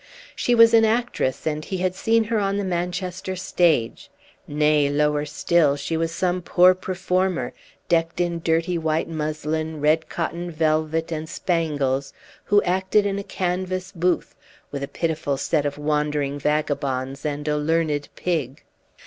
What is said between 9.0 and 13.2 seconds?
muslin, red cotton velvet, and spangles, who acted in